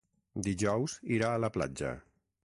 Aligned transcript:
Dijous 0.47 0.95
irà 1.19 1.31
a 1.35 1.43
la 1.45 1.53
platja. 1.59 1.93